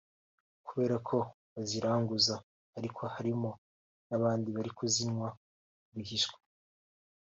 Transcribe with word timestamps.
kubera 0.67 0.95
ko 1.07 1.17
baziranguza 1.53 2.35
arko 2.79 3.03
harimo 3.15 3.49
n’abandi 4.07 4.47
bari 4.55 4.71
kuzinywa 4.77 5.27
rwihishwa” 5.89 6.37